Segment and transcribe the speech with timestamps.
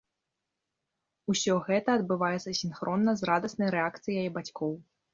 [1.33, 4.79] Усё гэта адбываецца сінхронна з радаснай рэакцыяй бацькоў.